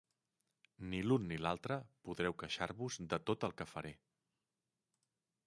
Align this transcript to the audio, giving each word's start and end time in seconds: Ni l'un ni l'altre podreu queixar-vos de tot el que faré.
Ni 0.93 1.01
l'un 1.09 1.27
ni 1.31 1.37
l'altre 1.47 1.77
podreu 2.09 2.35
queixar-vos 2.45 2.99
de 3.13 3.21
tot 3.33 3.47
el 3.49 3.55
que 3.61 3.69
faré. 3.75 3.93